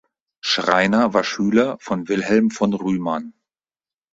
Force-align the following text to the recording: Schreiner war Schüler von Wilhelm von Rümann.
Schreiner 0.43 1.13
war 1.13 1.23
Schüler 1.23 1.77
von 1.79 2.09
Wilhelm 2.09 2.49
von 2.49 2.73
Rümann. 2.73 3.35